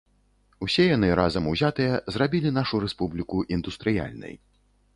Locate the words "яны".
0.95-1.09